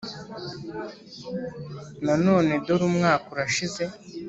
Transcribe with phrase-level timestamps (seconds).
[2.05, 3.83] nanone dore umwaka urashize